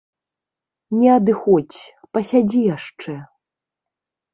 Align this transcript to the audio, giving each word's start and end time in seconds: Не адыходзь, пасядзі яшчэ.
Не 1.01 1.09
адыходзь, 1.17 1.81
пасядзі 2.17 2.59
яшчэ. 2.75 3.13